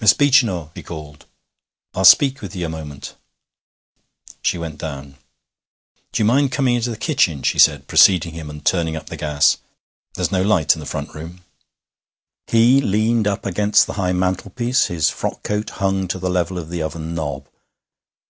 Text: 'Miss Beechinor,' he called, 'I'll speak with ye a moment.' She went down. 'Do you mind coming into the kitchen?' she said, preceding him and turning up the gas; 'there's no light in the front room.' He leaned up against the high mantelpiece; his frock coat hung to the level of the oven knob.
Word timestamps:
'Miss 0.00 0.14
Beechinor,' 0.14 0.70
he 0.74 0.82
called, 0.82 1.26
'I'll 1.92 2.06
speak 2.06 2.40
with 2.40 2.56
ye 2.56 2.62
a 2.62 2.70
moment.' 2.70 3.16
She 4.40 4.56
went 4.56 4.78
down. 4.78 5.18
'Do 6.10 6.22
you 6.22 6.24
mind 6.24 6.52
coming 6.52 6.76
into 6.76 6.88
the 6.88 6.96
kitchen?' 6.96 7.42
she 7.42 7.58
said, 7.58 7.86
preceding 7.86 8.32
him 8.32 8.48
and 8.48 8.64
turning 8.64 8.96
up 8.96 9.10
the 9.10 9.18
gas; 9.18 9.58
'there's 10.14 10.32
no 10.32 10.40
light 10.40 10.72
in 10.74 10.80
the 10.80 10.86
front 10.86 11.14
room.' 11.14 11.44
He 12.46 12.80
leaned 12.80 13.28
up 13.28 13.44
against 13.44 13.86
the 13.86 13.92
high 14.00 14.12
mantelpiece; 14.14 14.86
his 14.86 15.10
frock 15.10 15.42
coat 15.42 15.68
hung 15.68 16.08
to 16.08 16.18
the 16.18 16.30
level 16.30 16.56
of 16.56 16.70
the 16.70 16.80
oven 16.80 17.14
knob. 17.14 17.46